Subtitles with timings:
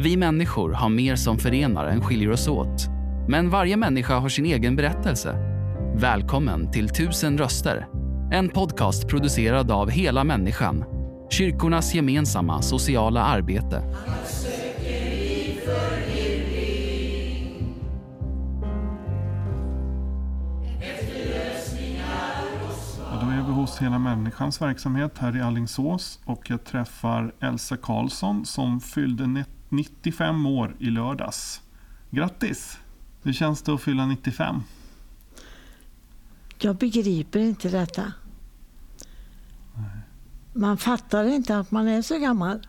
[0.00, 2.86] Vi människor har mer som förenar än skiljer oss åt.
[3.28, 5.34] Men varje människa har sin egen berättelse.
[5.96, 7.88] Välkommen till Tusen röster.
[8.32, 10.84] En podcast producerad av Hela Människan.
[11.30, 13.82] Kyrkornas gemensamma sociala arbete.
[23.20, 28.46] Då är vi hos Hela Människans verksamhet här i Allingsås och jag träffar Elsa Karlsson
[28.46, 29.26] som fyllde
[29.68, 31.60] 95 år i lördags.
[32.10, 32.78] Grattis!
[33.22, 34.62] Hur känns det att fylla 95?
[36.58, 38.12] Jag begriper inte detta.
[40.52, 42.66] Man fattar inte att man är så gammal.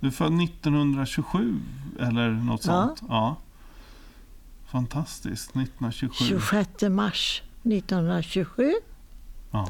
[0.00, 1.60] Du är född 1927
[2.00, 2.86] eller något Ja.
[2.96, 3.02] sånt?
[3.10, 3.36] Ja.
[4.66, 6.24] Fantastiskt, 1927.
[6.24, 8.72] 26 mars 1927
[9.50, 9.68] Ja.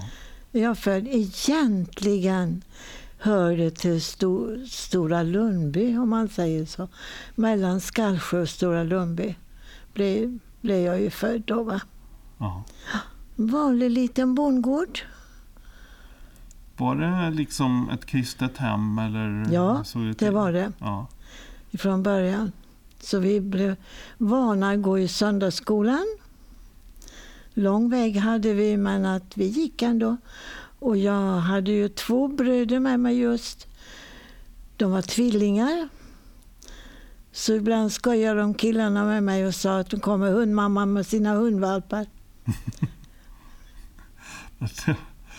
[0.52, 1.06] jag född.
[1.08, 2.62] Egentligen
[3.18, 6.88] hör det till Sto- Stora Lundby, om man säger så.
[7.34, 9.34] Mellan Skallsjö och Stora Lundby
[9.94, 11.62] blev, blev jag ju född då.
[11.62, 11.80] Va?
[13.36, 14.98] Vanlig liten bondgård.
[16.76, 19.46] Var det liksom ett kristet hem eller?
[19.52, 20.30] Ja, Det till?
[20.32, 21.06] var det Ja.
[21.78, 22.52] från början.
[23.00, 23.76] Så vi blev
[24.18, 26.06] vana att gå i söndagsskolan.
[27.54, 30.16] Lång väg hade vi, men att vi gick ändå.
[30.78, 33.66] Och jag hade ju två bröder med mig just.
[34.76, 35.88] De var tvillingar.
[37.32, 41.34] Så ibland skojade de killarna med mig och sa att de kommer hundmamma med sina
[41.34, 42.06] hundvalpar.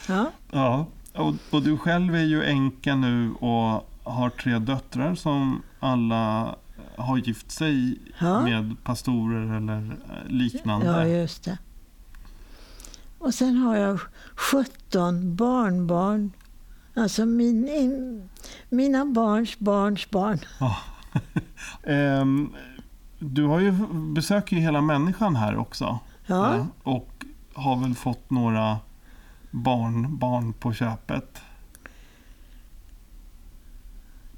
[0.07, 0.85] Ja, ja.
[1.13, 6.55] Och, och du själv är ju änka nu och har tre döttrar som alla
[6.95, 8.41] har gift sig Ja.
[8.41, 10.85] med pastorer eller eh, liknande.
[10.85, 11.57] ja just det.
[13.19, 13.99] Och sen har jag
[14.35, 16.31] 17 barnbarn.
[16.95, 18.29] Alltså min, in,
[18.69, 20.39] mina barns barns barn.
[21.83, 22.53] Ehm,
[23.19, 23.71] du har ju
[24.13, 25.99] besöker ju hela människan här också.
[26.25, 26.55] Ja.
[26.55, 28.77] Eh, Och har väl fått några
[29.51, 31.41] barn, barn på köpet.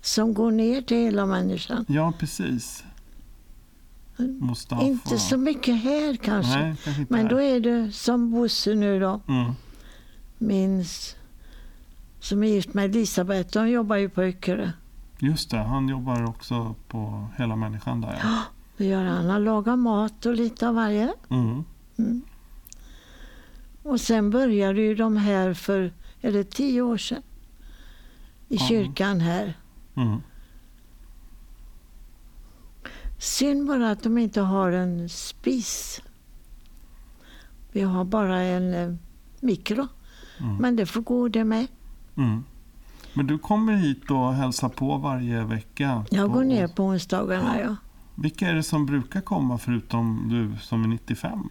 [0.04, 1.86] som går ner till hela människan.
[1.88, 2.84] Ja, precis.
[4.18, 4.82] Mustafa.
[4.84, 6.60] Inte så mycket här kanske.
[6.60, 7.30] Nej, kanske Men här.
[7.30, 9.52] då är det som Bosse nu då, Mm.
[10.38, 10.86] min
[12.20, 14.72] som är gift med Elisabeth, de jobbar ju på Öckerö.
[15.20, 18.20] Just det, han jobbar också på hela människan där.
[18.24, 18.40] Ja.
[18.78, 19.26] Det gör han.
[19.30, 21.14] Han lagar mat och lite av varje.
[21.30, 21.64] Mm.
[23.84, 27.22] Och sen började ju de här för, är det tio år sedan?
[28.48, 29.58] I kyrkan här.
[29.96, 30.22] Mm.
[33.22, 36.02] Synd bara att de inte har en spis.
[37.72, 38.94] Vi har bara en eh,
[39.40, 39.88] mikro.
[40.40, 40.56] Mm.
[40.56, 41.68] Men det får gå det med.
[42.18, 42.44] Mm.
[43.14, 46.06] Men du kommer hit och hälsar på varje vecka?
[46.10, 47.60] Jag på- går ner på onsdagarna.
[47.60, 47.76] Ja.
[48.16, 51.50] Vilka är det som brukar komma förutom du som är 95?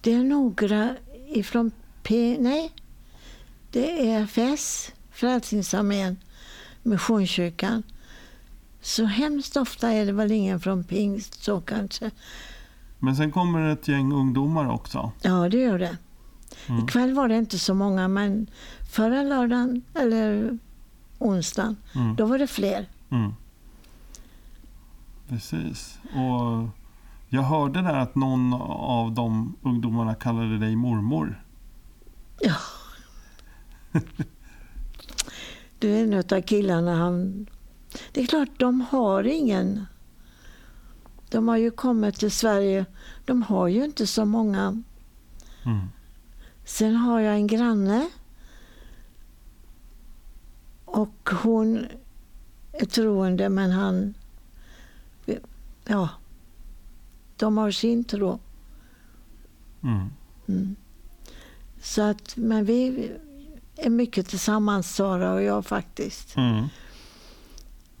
[0.00, 0.96] Det är några
[1.28, 1.70] ifrån
[2.02, 2.36] P...
[2.40, 2.72] Nej.
[3.70, 6.16] Det är FS, Frälsningsarmén,
[6.82, 7.82] Missionskyrkan.
[8.84, 12.10] Så hemskt ofta är det väl ingen från pingst så kanske.
[12.98, 15.12] Men sen kommer det ett gäng ungdomar också.
[15.22, 15.96] Ja, det gör det.
[16.68, 16.84] Mm.
[16.84, 18.46] Ikväll var det inte så många, men
[18.92, 20.58] förra lördagen, eller
[21.18, 22.16] onsdagen, Mm.
[22.16, 22.88] då var det fler.
[23.10, 23.32] Mm.
[25.28, 25.98] Precis.
[26.14, 26.68] Och
[27.28, 31.42] jag hörde där att någon av de ungdomarna kallade dig mormor.
[32.40, 32.54] Ja.
[35.78, 37.46] Du är en av killarna, han...
[38.14, 39.86] Det är klart, de har ingen...
[41.30, 42.86] De har ju kommit till Sverige.
[43.24, 44.82] De har ju inte så många.
[45.64, 45.86] Mm.
[46.64, 48.08] Sen har jag en granne.
[50.84, 51.86] Och hon
[52.72, 54.14] är troende, men han...
[55.84, 56.08] Ja.
[57.36, 58.38] De har sin tro.
[59.82, 60.08] Mm.
[60.48, 60.76] Mm.
[61.80, 63.10] Så att, men vi
[63.76, 66.36] är mycket tillsammans, Sara och jag faktiskt.
[66.36, 66.68] Mm.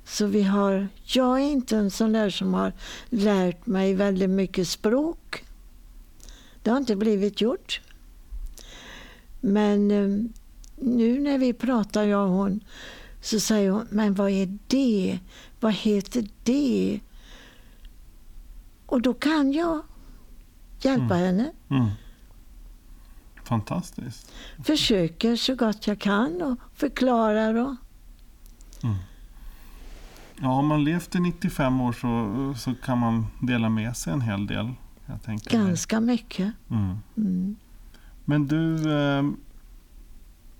[0.04, 2.72] Så vi har, jag är inte en sån där som har
[3.08, 5.44] lärt mig väldigt mycket språk.
[6.62, 7.80] Det har inte blivit gjort.
[9.40, 10.30] Men eh,
[10.76, 12.60] nu när vi pratar, jag och hon,
[13.20, 15.18] så säger hon, men vad är det?
[15.60, 17.00] Vad heter det?
[18.86, 19.82] Och då kan jag
[20.80, 21.52] hjälpa henne.
[21.68, 21.88] Mm.
[23.44, 24.32] Fantastiskt.
[24.64, 27.54] Försöker så gott jag kan och förklarar.
[27.54, 27.74] Och,
[30.40, 34.20] Ja, om man levt i 95 år så, så kan man dela med sig en
[34.20, 34.70] hel del.
[35.06, 36.52] Jag tänker ganska mycket.
[36.70, 36.96] Mm.
[37.16, 37.56] Mm.
[38.24, 39.22] Men du, eh,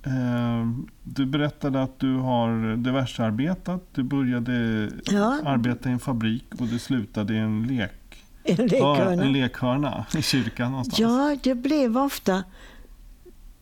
[0.06, 0.68] Eh,
[1.02, 3.82] du berättade att du har diversearbetat.
[3.92, 5.38] Du började Ja.
[5.44, 9.22] arbeta i en fabrik och du slutade i en, lek, En hör, lekhörna.
[9.24, 10.98] en lekhörna i kyrkan någonstans.
[10.98, 12.44] Ja, det blev ofta...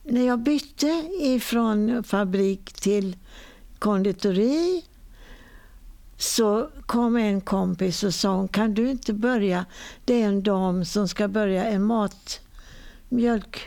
[0.05, 3.17] När jag bytte ifrån fabrik till
[3.79, 4.82] konditori
[6.22, 9.64] så kom en kompis och sa kan du inte börja?
[10.04, 12.40] Det är en dam som ska börja en mat,
[13.08, 13.60] mjölk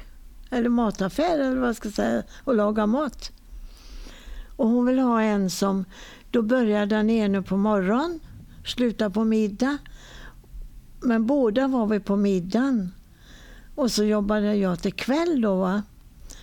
[0.49, 3.31] eller mataffär eller vad jag ska säga och laga mat.
[4.55, 5.85] Och hon vill ha en som,
[6.31, 8.19] då börjar den ene på morgon,
[8.65, 9.77] slutar på middag.
[11.01, 12.91] Men båda var vi på middagen.
[13.75, 15.55] Och så jobbade jag till kväll då.
[15.55, 15.83] Va?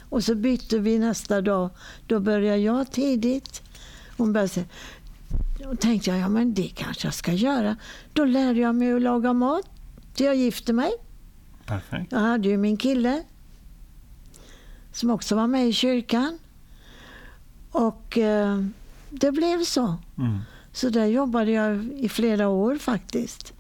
[0.01, 1.71] Och så bytte vi nästa dag.
[2.07, 3.63] Då började jag tidigt.
[4.17, 4.67] Hon började säga,
[5.59, 7.77] då tänkte jag, ja men det kanske jag ska göra.
[8.13, 9.71] Då lärde jag mig att laga mat
[10.15, 10.93] till jag gifte mig.
[11.67, 12.13] Perfekt.
[12.13, 13.23] Jag hade ju min kille
[14.93, 16.39] som också var med i kyrkan.
[17.71, 18.65] Och eh,
[19.11, 19.97] det blev så.
[20.19, 20.39] Mm.
[20.73, 23.53] Så där jobbade jag i flera år faktiskt.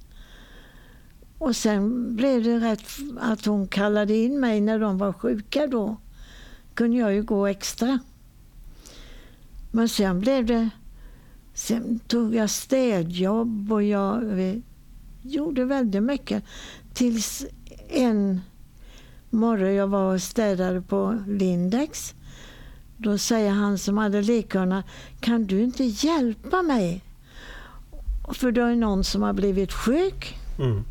[1.38, 2.88] Och sen blev det rätt
[3.20, 5.96] att hon kallade in mig när de var sjuka då.
[6.74, 7.98] kunde jag ju gå extra.
[9.70, 10.70] Men sen blev det...
[11.54, 14.22] Sen tog jag städjobb och jag
[15.22, 16.44] gjorde väldigt mycket.
[16.94, 17.46] Tills
[17.88, 18.40] en
[19.30, 22.14] morgon jag var och städade på Lindex.
[22.96, 24.82] Då säger han som hade lekhörna,
[25.20, 27.00] kan du inte hjälpa mig?
[28.34, 30.38] För det är någon som har blivit sjuk.
[30.58, 30.84] Mm.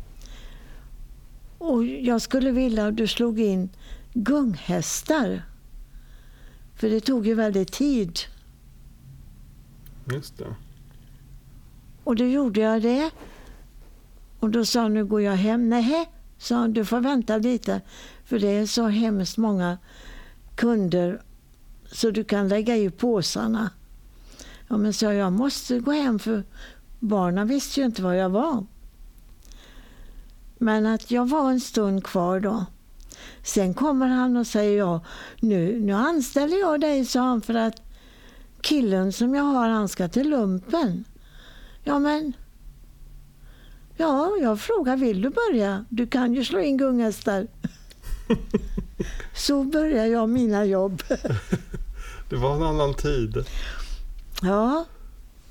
[1.58, 3.70] Och jag skulle vilja att du slog in
[4.14, 5.42] gunghästar.
[6.76, 8.18] För det tog ju väldigt tid.
[10.04, 10.54] Just det.
[12.04, 13.10] Och då gjorde jag det.
[14.40, 15.68] Och då sa han, nu går jag hem.
[15.68, 17.80] Nej, sa han, du får vänta lite.
[18.24, 19.78] För det är så hemskt många
[20.54, 21.22] kunder
[21.92, 23.70] så du kan lägga i påsarna.
[24.68, 26.44] Ja, men sa jag måste gå hem för
[27.00, 28.66] barnen visste ju inte var jag var.
[30.58, 32.64] Men att jag var en stund kvar då.
[33.42, 35.00] Sen kommer han och säger ja,
[35.40, 37.91] nu, nu anställer jag dig, sa han, för att
[38.62, 41.04] killen som jag har, han ska till lumpen.
[41.84, 42.32] Ja, men...
[43.96, 45.84] Ja, jag frågar, vill du börja?
[45.88, 47.46] Du kan ju slå in gunghästar.
[49.34, 51.02] Så börjar jag mina jobb.
[52.30, 53.36] Det var en annan tid.
[54.42, 54.84] Ja,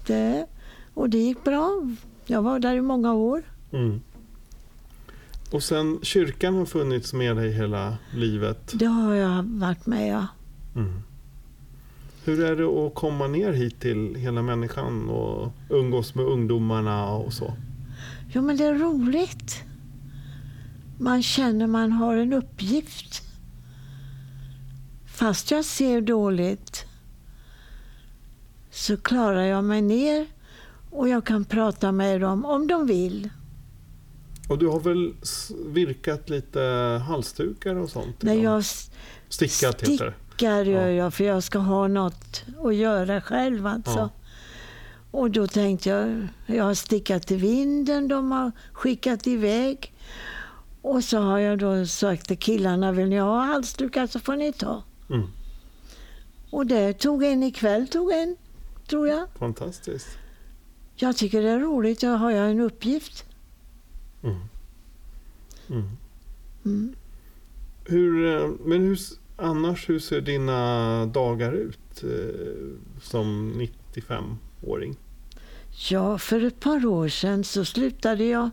[0.08, 0.46] det,
[0.94, 1.82] och det gick bra.
[2.26, 3.44] Jag var där i många år.
[3.72, 4.02] Mm.
[5.52, 8.72] Och sen kyrkan har funnits med dig hela livet.
[8.74, 10.28] Det har jag varit med ja.
[10.76, 11.04] Mm.
[12.24, 17.34] Hur är det att komma ner hit till hela människan och umgås med ungdomarna och
[17.34, 17.54] så?
[18.34, 19.64] Jo, men det är roligt.
[21.00, 23.22] Man känner man har en uppgift.
[25.06, 26.86] Fast jag ser dåligt
[28.72, 30.28] så klarar jag mig ner
[30.92, 33.30] och jag kan prata med dem om de vill.
[34.50, 35.14] Och du har väl
[35.66, 36.62] virkat lite
[37.08, 38.16] halsdukar och sånt?
[38.20, 38.40] Ibland?
[38.40, 38.64] jag
[39.30, 40.14] Stickat heter det.
[40.42, 41.04] Stickar gör Ja.
[41.04, 44.10] jag för jag ska ha något att göra själv alltså.
[45.12, 49.94] Och då tänkte jag, jag har stickat till vinden, de har skickat iväg.
[50.82, 54.54] Och så har jag då sagt till killarna, vill ni ha halsdukar så får ni
[54.54, 54.84] ta.
[55.10, 55.28] Mm.
[56.52, 58.36] Och det tog en ikväll, tog en,
[58.88, 59.28] tror jag.
[59.40, 60.08] Fantastiskt.
[60.96, 63.26] Jag tycker det är roligt, då har jag en uppgift.
[64.24, 64.38] Mm.
[65.70, 65.98] Mm.
[66.66, 66.96] Mm.
[67.86, 68.98] Hur, eh, men hur,
[69.42, 73.54] annars, hur ser dina dagar ut eh, som
[73.96, 74.98] 95-åring?
[75.90, 78.50] Ja, för ett par år sedan så slutade jag.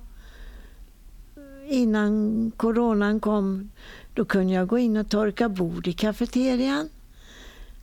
[1.68, 3.70] Innan coronan kom,
[4.14, 6.88] då kunde jag gå in och torka bord i kafeterian.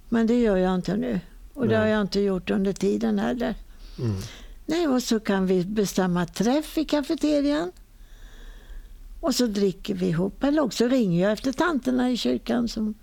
[0.10, 1.20] Men det gör jag inte nu.
[1.54, 1.80] Och det Nej.
[1.80, 3.56] har jag inte gjort under tiden heller.
[4.00, 4.16] Mm.
[4.66, 7.72] Nej, och så kan vi bestämma träff i kafeterian.
[9.26, 10.44] Och så dricker vi ihop.
[10.44, 12.68] Eller också ringer jag efter tanterna i kyrkan.
[12.68, 12.94] Som,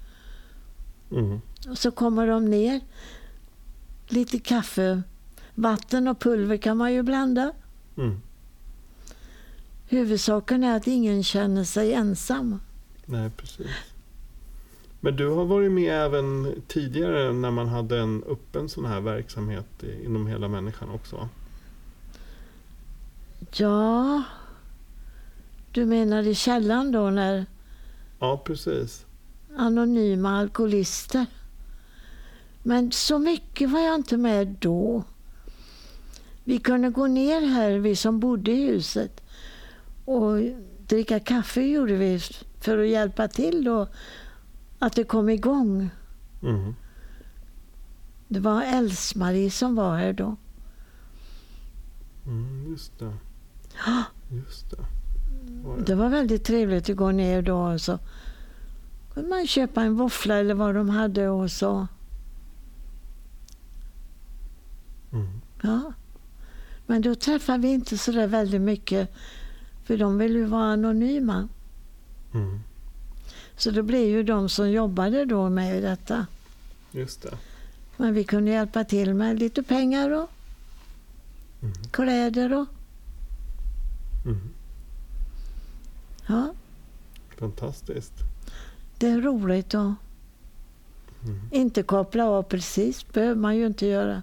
[1.10, 1.40] Mm.
[1.70, 2.80] och så kommer de ner.
[4.08, 5.02] Lite kaffe,
[5.54, 7.52] vatten och pulver kan man ju blanda.
[7.96, 8.20] Mm.
[9.88, 12.60] Huvudsaken är att ingen känner sig ensam.
[13.06, 13.66] Nej, precis.
[15.00, 19.82] Men du har varit med även tidigare när man hade en öppen sån här verksamhet
[20.04, 21.28] inom hela människan också?
[23.54, 24.22] Ja,
[25.72, 27.46] du menar i källan då när
[28.18, 29.06] Ja, precis.
[29.56, 31.26] anonyma alkoholister?
[32.62, 35.04] Men så mycket var jag inte med då.
[36.44, 39.22] Vi kunde gå ner här, vi som bodde i huset,
[40.04, 40.38] och
[40.86, 42.20] dricka kaffe gjorde vi
[42.60, 43.88] för att hjälpa till då
[44.78, 45.90] att det kom igång.
[46.42, 46.74] Mm.
[48.28, 50.36] Det var Else-Marie som var här då.
[52.26, 53.12] Mm, just det.
[54.30, 54.84] Just det.
[55.86, 57.98] Det var väldigt trevligt att gå ner då och så
[59.14, 61.86] kunde man köpa en våffla eller vad de hade och så.
[65.12, 65.40] Mm.
[65.62, 65.92] Ja.
[66.86, 69.14] Men då träffade vi inte så där väldigt mycket
[69.84, 71.48] för de ville ju vara anonyma.
[72.34, 72.60] Mm.
[73.56, 76.26] Så det blev ju de som jobbade då med detta.
[76.90, 77.36] Just det.
[77.96, 80.30] Men vi kunde hjälpa till med lite pengar och
[81.62, 81.74] Mm.
[81.90, 82.66] kläder och
[84.24, 84.40] Mm.
[86.26, 86.48] Ja,
[87.38, 88.12] Fantastiskt.
[88.98, 89.92] det är roligt att
[91.24, 91.40] Mm.
[91.50, 93.12] inte koppla av precis.
[93.12, 94.22] behöver man ju inte göra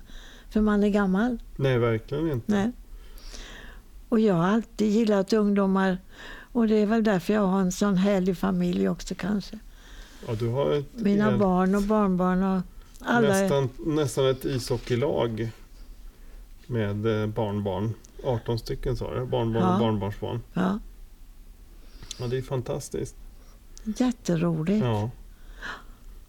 [0.49, 1.37] för man är gammal.
[1.55, 2.51] Nej, verkligen inte.
[2.51, 2.71] Nej.
[4.09, 5.97] Och jag har alltid gillat ungdomar
[6.51, 9.59] och det är väl därför jag har en sån härlig familj också kanske.
[10.27, 12.61] Ja, du har ett, Mina ett, barn och barnbarn och
[12.99, 13.27] alla.
[13.29, 15.51] nästan, nästan ett ishockeylag
[16.67, 17.93] med eh, barnbarn.
[18.23, 19.73] 18 stycken sa du, barnbarn Ja.
[19.73, 20.41] och barnbarnsbarn.
[20.53, 20.79] Ja,
[22.19, 23.15] Ja, det är fantastiskt.
[23.83, 24.85] jätteroligt.
[24.85, 25.09] Ja.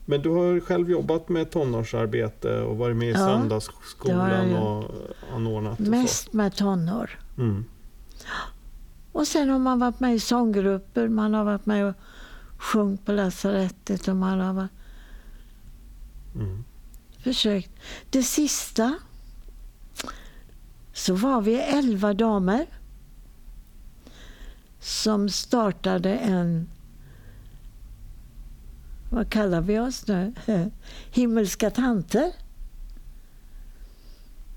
[0.06, 4.90] Men du har själv jobbat med tonårsarbete och varit med i Ja, söndagsskolan och
[5.34, 5.90] anordnat och så.
[5.90, 7.18] Mest med tonår.
[7.38, 7.64] Mm.
[9.12, 11.94] Och sen har man varit med i sånggrupper, man har varit med och
[12.58, 14.70] sjungit på lasarettet och man har varit,
[16.34, 16.64] Mm.
[17.18, 17.70] försökt.
[18.10, 18.94] Det sista
[20.92, 22.66] så var vi elva damer
[24.80, 26.68] som startade en,
[29.10, 30.34] vad kallar vi oss nu?
[31.10, 32.32] Himmelska tanter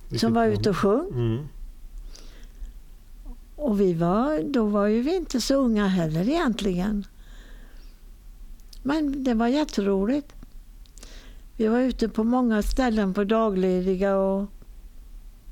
[0.10, 1.10] Vilket som var ute och sjöng.
[1.10, 1.48] Mm.
[3.56, 7.06] Och vi var, då var ju vi inte så unga heller egentligen.
[8.84, 10.36] Men det var jätteroligt.
[11.58, 14.50] Vi var ute på många ställen på daglediga och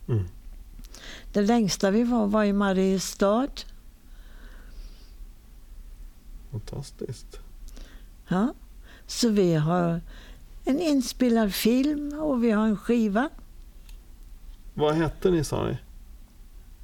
[0.08, 0.24] Mm.
[1.34, 3.48] det längsta vi var var i Mariestad.
[6.52, 7.40] Fantastiskt.
[8.28, 8.54] Ja.
[9.08, 10.02] Så vi har
[10.66, 13.30] en inspelad film och vi har en skiva.
[14.74, 15.78] Vad hette ni sa ni?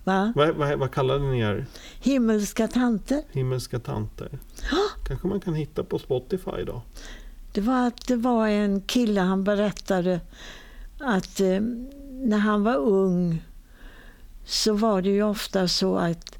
[0.03, 0.33] Va?
[0.36, 1.65] Vad, vad, vad kallade ni er?
[2.00, 3.24] Himmelska tanter.
[3.31, 4.29] Himmelska tanter.
[5.07, 6.81] Kanske man kan hitta på Spotify då?
[7.53, 10.19] Det var att det var en kille, han berättade
[11.00, 11.62] att eh,
[12.12, 13.43] när han var ung
[14.45, 16.38] så var det ju ofta så att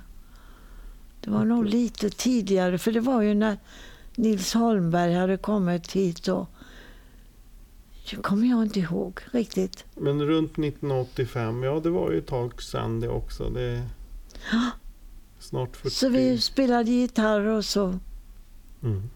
[1.21, 3.57] Det var nog lite tidigare, för det var ju när
[4.15, 6.27] Nils Holmberg hade kommit hit.
[6.27, 6.49] Och,
[8.09, 9.85] det kommer jag inte ihåg riktigt.
[9.95, 13.49] Men runt 1985, ja det var ju ett tag sedan det också.
[13.49, 13.83] Det
[15.39, 15.95] snart 40.
[15.95, 17.99] Så vi spelade gitarr och så
[18.83, 19.09] Mm.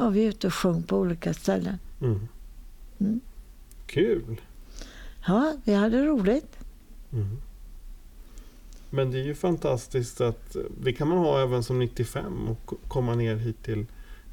[0.00, 1.78] Var vi ute och sjöng på olika ställen.
[2.00, 2.28] Mm.
[2.98, 3.20] Mm.
[3.86, 4.40] Kul!
[5.26, 6.56] Ja, vi hade roligt.
[7.12, 7.38] Mm.
[8.90, 13.14] Men det är ju fantastiskt att det kan man ha även som 95 och komma
[13.14, 13.86] ner hit till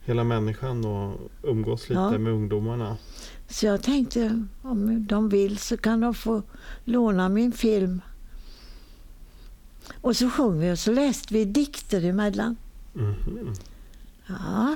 [0.05, 2.17] hela människan och umgås lite Ja.
[2.17, 2.97] med ungdomarna.
[3.47, 6.41] Så jag tänkte om de vill så kan de få
[6.83, 8.01] låna min film.
[10.01, 12.55] Och så sjöng vi och så läste vi dikter emellan.
[12.93, 13.53] Mhm.
[14.27, 14.75] Ja.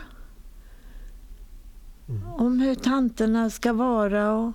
[2.37, 4.51] Om hur tanterna ska vara och,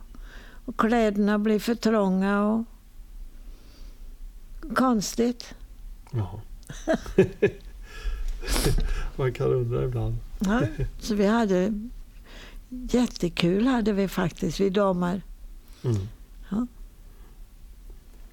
[0.64, 2.64] och kläderna blir för trånga och
[4.76, 5.54] konstigt.
[6.12, 6.40] Ja.
[9.16, 10.16] Man kan undra ibland.
[10.38, 10.60] Ja.
[10.98, 11.72] Så vi hade
[12.68, 15.22] jättekul hade vi faktiskt, vi damer.
[15.84, 15.96] Mm.
[16.50, 16.66] Ja.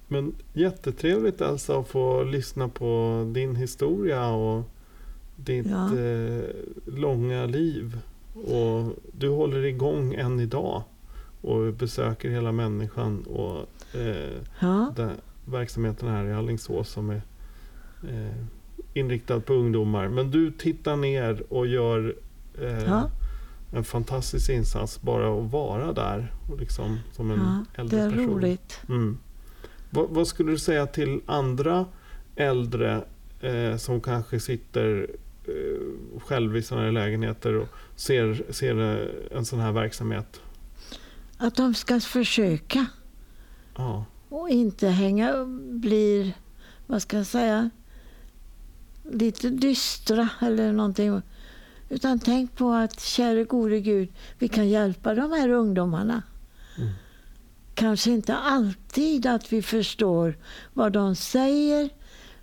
[0.08, 4.62] Men jättetrevligt alltså att få lyssna på din historia och
[5.36, 5.98] ditt Ja.
[5.98, 6.44] eh,
[6.86, 7.98] långa liv.
[8.34, 10.82] Och du håller igång än idag
[11.40, 13.58] och besöker hela människan och
[14.00, 15.10] eh, Ja, den
[15.44, 17.22] verksamheten här i Alingsås som är
[18.08, 18.36] eh,
[18.94, 20.08] inriktad på ungdomar.
[20.08, 22.14] Men du tittar ner och gör
[22.60, 23.10] eh, Ja.
[23.74, 28.10] en fantastisk insats bara att vara där och liksom, som en ja äldre det är
[28.10, 28.26] person.
[28.34, 28.80] roligt.
[28.88, 29.18] Mm.
[29.90, 31.84] Vad, vad skulle du säga till andra
[32.36, 33.04] äldre
[33.40, 35.10] eh, som kanske sitter
[36.18, 40.40] själv i sådana här lägenheter och ser, ser eh, en sån här verksamhet?
[41.36, 42.86] Att de ska försöka
[43.76, 46.32] Ja, och inte hänga blir,
[46.86, 47.70] vad ska jag säga,
[49.12, 51.22] lite dystra eller någonting.
[51.88, 54.08] Utan tänk på att käre gode Gud,
[54.38, 56.22] vi kan hjälpa de här ungdomarna.
[56.78, 56.92] Mm.
[57.74, 60.38] Kanske inte alltid att vi förstår
[60.72, 61.90] vad de säger,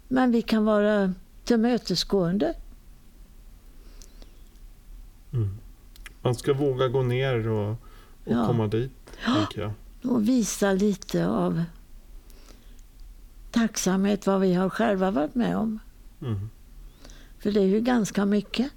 [0.07, 2.53] men vi kan vara tillmötesgående.
[5.33, 5.57] Mm.
[6.21, 7.77] Man ska våga gå ner och, och
[8.23, 8.45] Ja.
[8.47, 8.91] komma dit,
[9.25, 9.71] tänker jag.
[10.11, 11.63] och visa lite av
[13.51, 15.79] tacksamhet vad vi har själva varit med om.
[16.21, 16.49] Mm.
[17.39, 18.71] För det är ju ganska mycket.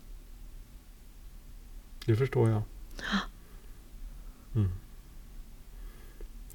[2.07, 2.63] Det förstår jag.
[4.55, 4.71] Mm.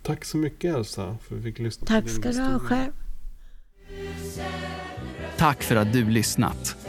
[0.02, 2.60] Tack så mycket Elsa för att vi fick lyssna Tack till din ska du ha
[2.60, 2.92] själv.
[5.38, 6.89] Tack för att du lyssnat.